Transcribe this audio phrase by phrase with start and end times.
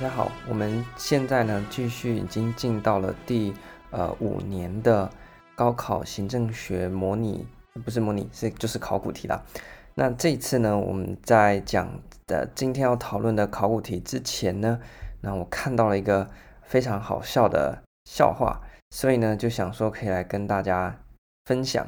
[0.00, 3.52] 大家好，我们现在呢继续已经进到了第
[3.90, 5.10] 呃五年的
[5.56, 7.44] 高考行政学模拟，
[7.84, 9.42] 不是模拟，是就是考古题啦。
[9.96, 11.88] 那这一次呢，我们在讲
[12.28, 14.78] 的今天要讨论的考古题之前呢，
[15.20, 16.30] 那我看到了一个
[16.62, 18.60] 非常好笑的笑话，
[18.90, 20.96] 所以呢就想说可以来跟大家
[21.46, 21.84] 分享。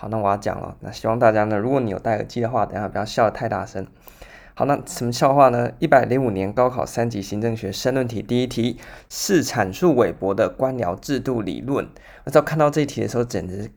[0.00, 3.86] 好，那我要讲了，那希望大家呢，如果你有戴耳机的话，等下不要笑得太大声。
[4.60, 5.72] 好，那什么笑话呢？
[5.78, 8.78] 一百零五年高考三级行政学申论题第一题
[9.08, 11.88] 是阐述韦伯的官僚制度理论。
[12.26, 13.70] 我知道看到这一题的时候，简直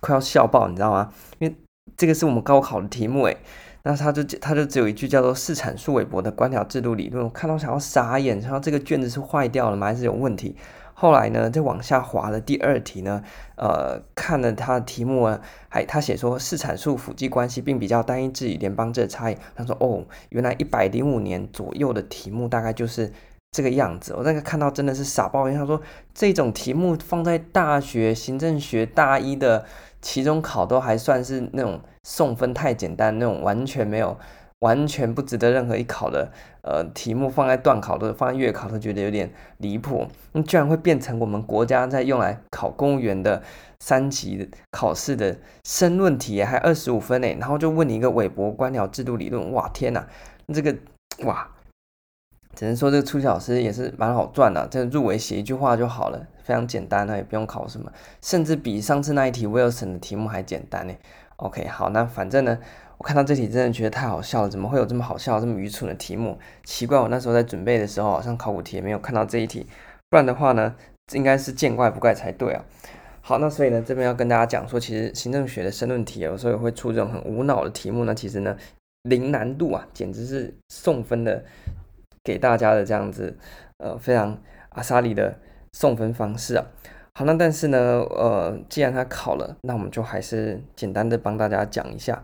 [0.00, 1.12] 快要笑爆，你知道吗？
[1.40, 1.56] 因为
[1.96, 3.36] 这个是我们高考的题目，诶，
[3.82, 7.24] 那他就他就只有一句叫做“是阐述韦伯的官僚制度理论”。
[7.26, 9.88] 我看到想要傻眼，想到这个卷子是坏掉了吗？
[9.88, 10.54] 还是有问题？
[11.02, 13.24] 后来呢，再往下滑的第二题呢，
[13.56, 19.36] 呃，看了他的题目啊，还他写说是阐述父继关系，并比较单一制与联邦制差异。
[19.56, 23.12] 他说哦，原来一百零五年左右的题目大概就是
[23.50, 24.14] 这个样子。
[24.16, 25.82] 我那个看到真的是傻爆，因为他说
[26.14, 29.64] 这种题目放在大学行政学大一的
[30.00, 34.16] 期中考都还算是那种送分太简单，那种完全没有。
[34.62, 36.30] 完全不值得任何一考的
[36.62, 40.06] 呃题目放在段考的，放在月考都觉得有点离谱。
[40.30, 43.42] 那居然会变成我们国家在用来考公务员的
[43.80, 50.06] 三级考试的申论题，还二十五分呢，然后就问你一个韦伯官僚制度理论，哇天哪，
[50.54, 50.72] 这个
[51.24, 51.48] 哇，
[52.54, 57.90] 只能说这个出题老师也是蛮好赚的，这入围写一句话就好了，非常简单，那也不用考什么，
[58.20, 60.94] 甚至比上次那一题 Wilson 的题目还简单呢。
[61.38, 62.56] OK，好，那反正呢。
[63.02, 66.38] 我看到这题真的觉得太好笑了，怎么会有这么好笑、这么愚蠢的题目？
[66.62, 69.66] 奇怪，我那时候在准备的时候，好像考古题也没有看到这一题，
[70.08, 70.72] 不然的话呢，
[71.12, 72.64] 应该是见怪不怪才对啊。
[73.20, 78.56] 好，那所以呢，这边要跟大家讲说，其实行政学的申论题有时候也会出这种很无脑的题目呢，其实呢，
[79.02, 81.42] 零难度啊，简直是送分的，
[82.22, 83.36] 给大家的这样子，
[83.78, 84.38] 呃，非常
[84.68, 85.36] 阿萨里的
[85.72, 86.64] 送分方式啊。
[87.14, 87.78] 好，那但是呢，
[88.10, 92.22] 呃，既然他考了，那我们就还是简单的帮大家讲一下。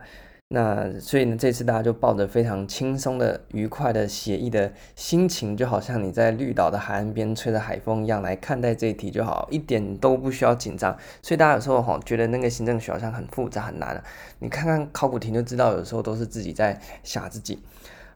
[0.51, 10.97] 那所以呢，这次大家就抱着非常轻松的、愉快的、写意的心情，就好像你在绿岛的海岸边吹着海风一样来看待这一题就好，一点都不需要紧张。
[11.21, 14.03] 所以大家有时候哈觉得那个行政学好像很复杂很难啊，
[14.39, 17.59] 你看看考古题就知道，有时候都是自己在吓自己。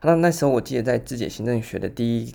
[0.01, 2.35] 那那时候我记得在自己行政学的第一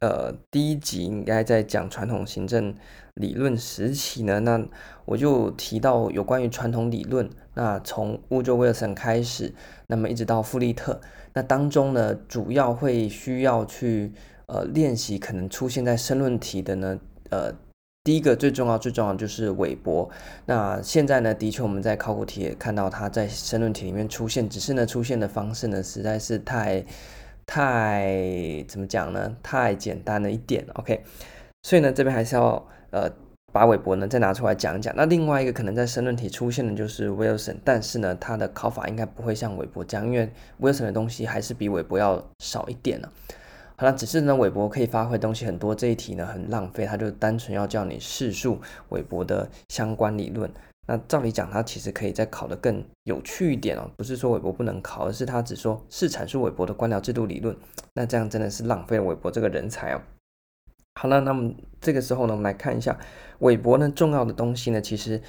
[0.00, 2.74] 呃第一集应该在讲传统行政
[3.14, 4.64] 理论时期呢，那
[5.04, 7.28] 我就提到有关于传统理论。
[7.54, 9.52] 那从 Woodrow Wilson 开始，
[9.88, 11.00] 那么一直到富利特，
[11.34, 14.12] 那当中呢，主要会需要去
[14.46, 17.52] 呃练习可能出现在申论题的呢，呃，
[18.04, 20.08] 第一个最重要最重要就是韦伯。
[20.46, 26.84] 那现在呢，的确我们在考古题也看到他在申论题里面出现，只是呢出现的方式呢实在是太
[27.48, 29.34] 太怎么讲呢？
[29.42, 30.64] 太简单了一点。
[30.74, 31.02] OK，
[31.64, 33.10] 所以呢这边还是要呃。
[33.50, 34.94] 把韦伯呢再拿出来讲讲。
[34.94, 43.08] 那另外一个可能在申论题出现的就是 Wilson，但是呢，他的考法应该不会像韦伯这样，因为 Wilson 的东西还是比韦伯要少一点呢。
[43.76, 48.60] 好了，只是呢，韦伯可以发挥东西很多，这一题呢很浪费，他就单纯要叫你试述
[48.90, 50.50] 韦伯的相关理论。
[50.90, 57.54] 那照理讲，他其实可以再考得更有趣一点哦，不是说韦伯不能考，而是他只说是阐述韦伯的官僚制度理论。
[57.92, 60.00] 那这样真的是浪费了韦伯这个人才哦。
[60.94, 62.98] 好了，那么这个时候呢，我们来看一下
[63.40, 65.20] 韦伯呢重要的东西呢，其实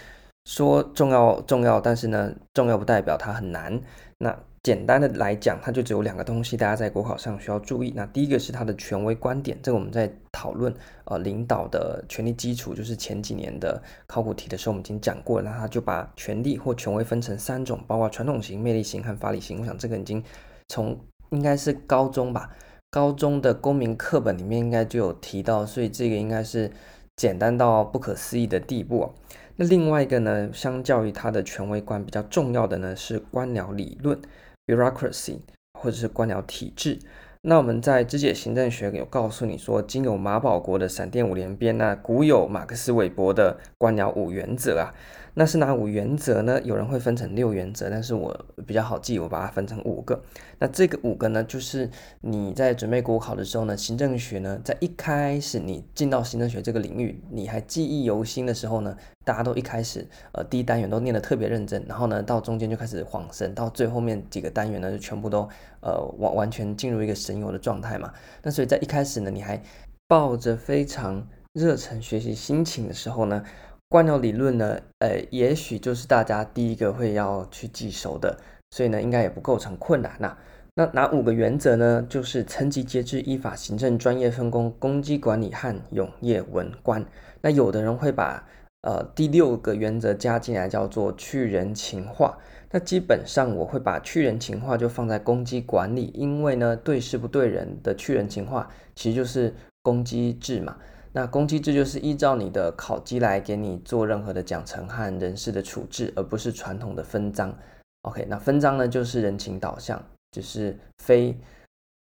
[0.46, 3.80] 说重要重要，但是呢重要不代表它很难。
[4.18, 7.94] 那简单的来讲，它就只有两个东西，大家在国考上需要注意。
[7.96, 10.74] 那第一个是它的权威观点，这个我们在讨论
[11.06, 15.50] 呃领导的权力基础，就是前几年的考古题的时候我们已经讲过了。
[15.50, 19.62] 那他就把权力或权威分成三种，包括传统型、魅力型和法理型。
[19.62, 20.22] 我想这个已经
[20.68, 22.50] 从应该是高中吧。
[22.92, 26.70] 高中的公民课本里面应该就有提到，所以这个应该是
[27.16, 29.14] 简单到不可思议的地步。
[29.62, 34.18] 那另外一个呢，相较于它的权威观比较重要的呢是官僚理论
[34.66, 35.40] （bureaucracy）
[35.74, 36.98] 或者是官僚体制。
[37.42, 44.96] 那我们在肢解行政学有告诉你说，经有马保国的闪电五连鞭，那古有马克思韦伯的官僚五原则啊。
[45.36, 46.60] 那是哪五原则呢？
[46.64, 50.22] 有人会分成六原则，但是我比较好记，我把它分成五个。
[50.58, 51.90] 那这个五个呢，就是
[52.22, 65.48] 你在准备国考的时候呢，行政学呢，在一开始你进到行政学这个领域，你还记忆犹新的时候呢，大家都一开始呃第一单元都念得特别认真，然后呢到中间就开始恍神，到最后面几个单元呢就全部都
[65.82, 68.12] 呃完完全进入一个神游的状态嘛。
[68.44, 69.62] 那所以在一开始呢，你还
[70.08, 73.44] 抱着非常热忱学习心情的时候呢。
[73.90, 78.38] 官僚理论呢，呃，也许就是大家第一个会要去记熟的，
[78.70, 80.38] 所以呢，应该也不构成困难呐。
[80.76, 82.06] 那哪五个原则呢？
[82.08, 87.04] 就是层级节制、依法行政、专业分工、公机管理和永业文官。
[87.42, 88.48] 那有的人会把
[88.84, 92.38] 呃第六个原则加进来，叫做去人情化。
[92.70, 99.52] 那基本上我会把去人情化就放在公机管理，因为呢对事不对人的去人情化其实就是
[99.82, 100.78] 公机制嘛。
[101.12, 107.56] 那公机制就是依照你的考绩来给你做任何的奖惩和人事的处置，而不是传统的分赃。
[108.04, 110.02] OK，那分赃呢就是人情导向。
[110.32, 111.36] 就是非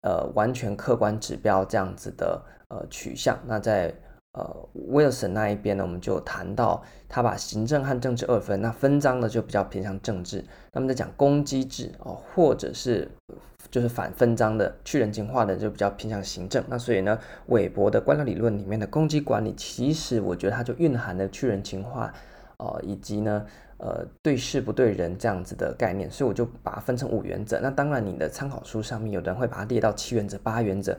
[0.02, 3.38] 呃完全客观指标这样子的呃取向。
[3.46, 3.94] 那在
[4.32, 10.44] 呃 Wilson 那一边呢，我们就谈到他把行政和政治二分，那分赃呢就比较偏向政治。
[10.73, 13.11] 那么在讲公机制哦，或者是
[13.71, 16.62] 就是反分赃的去人情化的，就比较偏向行政。
[16.69, 22.12] 那所以呢，韦伯的官僚理论里面的公机管理，其实我觉得它就蕴含了去人情化
[22.59, 23.47] 哦、呃，以及呢。
[23.83, 27.59] 呃，对事不对人这样子的概念，所以我就把它分成五原则。
[27.61, 30.94] 那当然，你的参考书上面有人会把它列到七原则、八原则。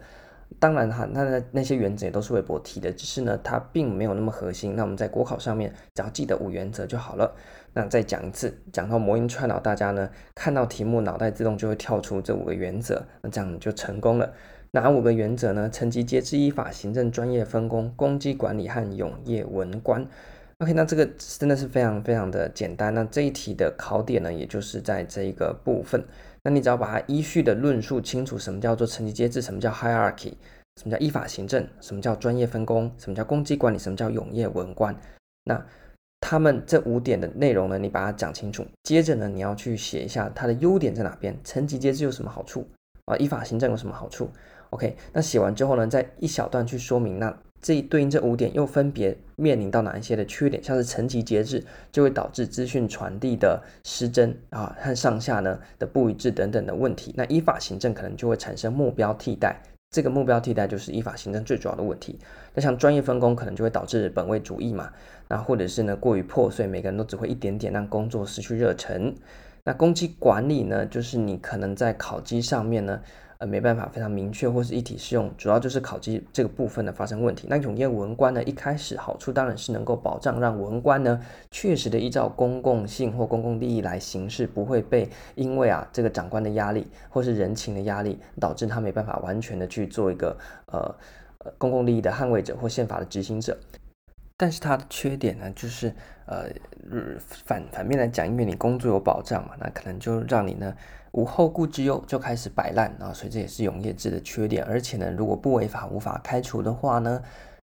[0.59, 4.75] 当然哈，那那那些原则也都是韦伯提的，只是呢，它并没有那么核心。
[4.75, 7.33] 那我们在国考上面只要记得五原则就好了。
[7.73, 14.33] 那再讲一次，讲到魔音串脑，大家呢看到题目脑袋自动就会跳出这五个原则，那这样就成功了。
[14.73, 15.69] 哪五个原则呢？
[15.69, 20.07] 层级节制、依法行政、专业分工、公基管理和永业文官。
[20.61, 22.93] OK，那这个真的是非常非常的简单。
[22.93, 26.05] 那这一题的考点呢，也就是在这一个部分。
[26.43, 30.33] 那你只要把它依序的论述清楚，什么叫做层级节制，什么叫 hierarchy，
[30.79, 34.95] 什么叫依法行政，什么叫专业分工，什么叫公机管理，什么叫永业文官。
[35.45, 35.65] 那
[36.19, 38.63] 他们这五点的内容呢，你把它讲清楚。
[38.83, 42.67] 接着呢，你要去写一下它的优点在哪边，层级节制有什么好处
[43.05, 43.17] 啊？
[43.17, 44.29] 依法行政有什么好处
[44.69, 47.35] ？OK，那写完之后呢，再一小段去说明那。
[47.61, 50.63] 这一对应这五点又分别面临到哪一些的缺点？
[50.63, 57.13] 像是层级节制就会导致资讯传递的失真啊，和上下呢的不一致等等的问题。
[57.15, 59.61] 那依法行政可能就会产生目标替代，
[59.91, 62.17] 这个目标替代就是依法行政最主要的问题。
[62.55, 64.91] 那像专业分工可能就会导致本位主义嘛，
[65.27, 69.13] 那或者是呢过于破碎，每个人都只会一点点，让工作失去热忱。
[69.63, 73.01] 那公机管理呢，就是你可能在考鸡上面呢。
[73.41, 77.47] 呃，没办法非常明确或是一体适用，主要就是考鸡这个部分的发生问题。
[77.49, 81.19] 那永业文官呢，一开始好处当然是能够保障让文官呢
[81.49, 90.37] 确实的依照公共性或公共利益来行事，不会被因为啊这个长官的压力或是人情的压力，导致他没办法完全的去做一个
[90.67, 90.95] 呃
[91.39, 93.57] 呃公共利益的捍卫者或宪法的执行者。
[94.41, 95.93] 但是它的缺点呢，就是
[96.25, 96.45] 呃
[97.45, 100.73] 反反面来讲，因为你工作有保障嘛，那可能就让你呢。
[101.11, 104.63] 无后顾之忧就开始摆烂啊，所以这也是永业制的缺点。
[104.63, 107.21] 而且呢，如果不违法无法开除的话呢，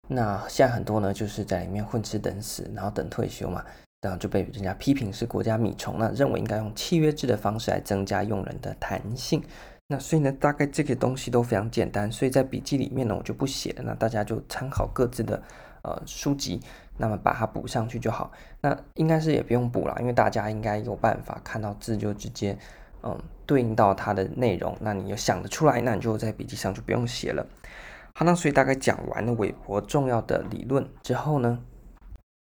[0.10, 3.64] 那现在很多呢就是在里面混吃等死，然后等退休嘛，
[4.02, 9.42] 然后就被人家批评是国家米虫，那认为应该用契约制的方式来增加用人的弹性。
[9.88, 15.42] 那所以呢，大概这个东西都非常简单，所以在笔记里面呢我就不写了，那大家就参考各自的
[15.88, 16.62] 呃书籍，
[16.98, 18.32] 那么把它补上去就好。
[18.62, 22.58] 那应该是也不用补了，因为大家应该有办法看到字就直接。
[23.04, 27.46] 嗯，对应到它的内容，那你有想得出来，那你就在笔记上就不用写了。
[28.16, 31.60] 好，那所以大概讲完了韦伯重要的理论之后呢，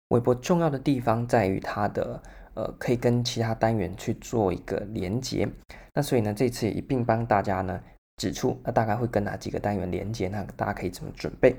[0.10, 2.22] 韦伯重要的地方在于它的
[2.56, 5.48] 呃，可以跟其他单元去做一个连接。
[5.94, 7.80] 那所以呢，这次也一并帮大家呢
[8.18, 11.56] 指出，那大概会跟哪几个单元连接，那大家可以怎么准备？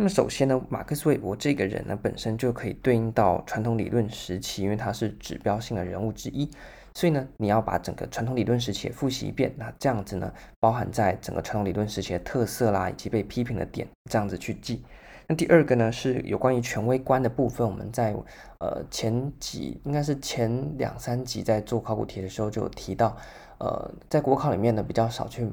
[0.00, 6.50] 那么首先呢，马克思韦伯这个人呢，本身就可以对应到传统理论时期，因为他是指标性的人物之一。
[6.94, 14.82] 所以呢，你要把整个传统理论时期也复习一遍，那这样子呢，包含在整个传统理论时期的特色啦，以及被批评的点，这样子去记。
[15.26, 18.16] 那第二个呢，是有关于权威观的部分，我们在
[18.60, 23.14] 呃前几应该是前两三集在做考古题的时候就有提到，
[23.58, 25.46] 呃，在国考里面呢比较少去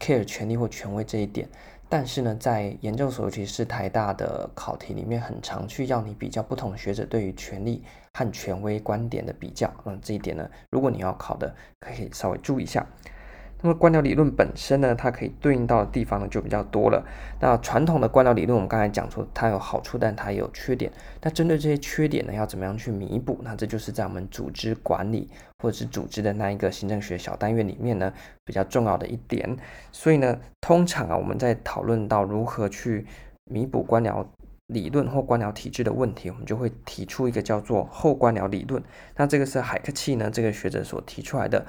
[0.00, 1.48] care 权力或权威这一点。
[1.94, 7.82] 但是呢，在研究所，尤其是台大的考题里面，很常去要你比较不同学者对于权力
[8.14, 9.70] 和权威观点的比较。
[9.84, 12.86] 那，这一点呢，如果你要考的，可以稍微注意一下。
[13.62, 17.02] 那么官僚理论本身呢，它可以对应到的地方呢就比较多了。
[17.40, 20.90] 那传统的官僚理论，我们刚才讲说它有好处，但它也有缺点。
[21.22, 23.38] 那针对这些缺点呢，要怎么样去弥补？
[23.42, 25.30] 那这就是在我们组织管理
[25.62, 28.12] 或者是组织的那一个行政学小单元里面呢，
[28.44, 29.56] 比较重要的一点。
[29.92, 33.06] 所以呢，通常啊，我们在讨论到如何去
[33.44, 34.26] 弥补官僚
[34.66, 38.82] 理论或官僚体制的问题，我们就会提出一个叫做后官僚理论。
[39.14, 41.64] 那这个是海克契呢这个学者所提出来的。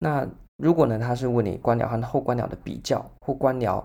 [0.00, 0.26] 那
[0.58, 3.82] 如果呢，他是问你官僚和后官僚的比较，或官僚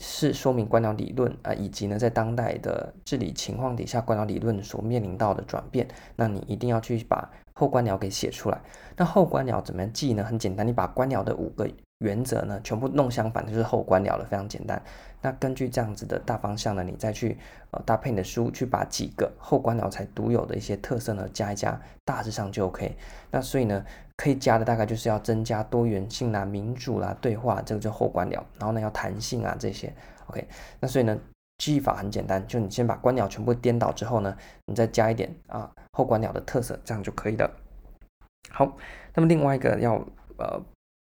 [0.00, 8.60] 是说明官僚理论啊、以及呢，在当代的治理情况底下，官僚理论所面临到的转变，那你一定要去把后官僚给写出来。
[8.96, 10.22] 那后官僚怎么样记呢？
[10.22, 11.68] 很简单，你把官僚的五个
[12.04, 14.80] 原则呢，全部弄相反，就是后观鸟了，非常简单。
[15.22, 17.38] 那根据这样子的大方向呢，你再去
[17.70, 22.94] 呃搭配你的书，去把几个后观鸟才独有的一些特色呢加一加，大致上就 OK。
[23.30, 23.82] 那所以呢，
[24.18, 28.44] 可以加的大概就是要增加多元性啦、民主啦、对话，这个就后观鸟。
[28.58, 29.90] 然后呢，要弹性啊这些
[30.26, 30.46] OK。
[30.78, 31.18] 那所以呢，
[31.56, 37.50] 记忆法很简单，就你先把观鸟全部颠倒之后呢，你再加一点啊后观鸟的特色，这样就可以了。
[38.50, 38.76] 好，
[39.14, 39.94] 那么另外一个要
[40.36, 40.62] 呃。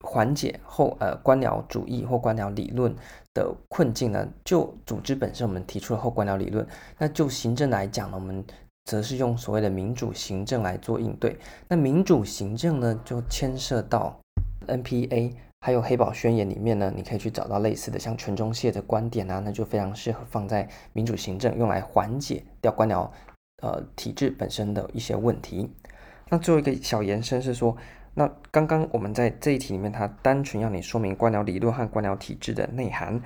[0.04, 2.94] 缓解后呃官僚主义或官僚理论
[3.32, 6.64] 的困境呢，就组织本身，我们提出了后官僚理论。
[6.98, 8.44] 那就行政来讲呢，我们
[8.84, 11.36] 则是用所谓的民主行政来做应对。
[11.66, 14.20] 那民主行政呢，就牵涉到
[14.68, 15.32] NPA
[15.62, 23.10] 还有黑宝宣言里面呢，你可以去找到类似的，像全中谢的观点啊，那就非常适合放在民主行政，用来缓解掉官僚
[23.62, 25.68] 呃体制本身的一些问题。
[26.28, 27.76] 那最后一个小延伸是说。
[28.14, 33.20] 那刚刚我们在这一题里面，它单纯要你说明官僚理论和官僚体制的内涵。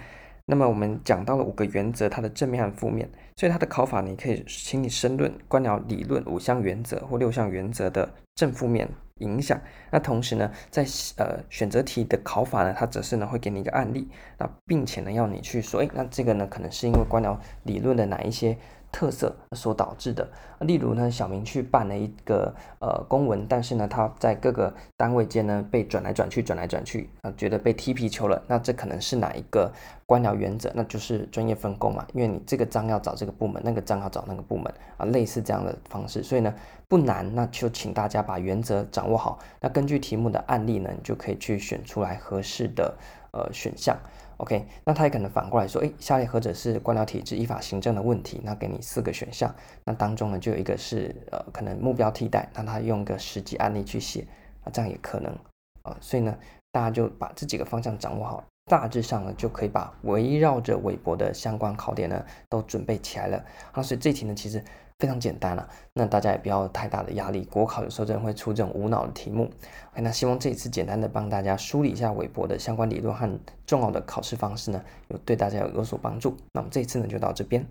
[0.47, 3.07] 那么我们讲到了五个原则，它的正面和负面。
[3.37, 9.61] 所以它的考法，你可以请你申论官僚理论五项原则或六项原则的正负面影响。
[9.90, 10.87] 那同时呢，在
[11.18, 18.57] 呃选择题的考法呢，它则是呢会给你一个案例，那并且呢要你去说，诶，那这个呢可能是因为官僚理论的哪一些
[18.90, 20.26] 特色所导致的，
[20.61, 29.71] 例如呢，小明去办了一个呃公文，但是呢，他在各个单位间呢被转来转去，转来转去，啊，觉得被踢皮球了，那这可能是哪一个
[30.07, 30.73] 官僚原则？
[30.75, 36.52] 那就是专业分工嘛，因为你这个章要找这个部门，那个章要找那个部门啊，类似这样的方式，所以呢
[36.88, 42.95] 不难，那就请大家把原则掌握好，那根据题目的案例呢，你就可以去选出来合适的
[43.33, 43.97] 呃选项。
[44.38, 48.40] OK，那他也可能反过来说，诶，下列何者是官僚体制依法行政的问题？
[48.45, 49.52] 那给你四个选项，
[49.85, 54.25] 那当中呢就有一个是呃可能目标替代，那他用个实际案例去写
[54.62, 55.37] 啊，这样也可能
[55.83, 56.37] 啊，所以呢
[56.71, 63.45] 大家就把这几个方向掌握好，大致上呢就可以把围绕着韦伯的相关考点呢都准备起来了。
[63.73, 64.62] 好，所以这题呢其实。
[64.98, 67.44] 非常简单了，那大家也不要太大的压力。
[67.44, 69.48] 国考有时候真的会出这种无脑的题目。
[69.94, 76.36] 那希望这一次简单的帮大家梳理一下韦伯的相关理论和重要的考试方式呢，有对大家有有所帮助。
[76.52, 77.64] 那我们这一次呢就到这边。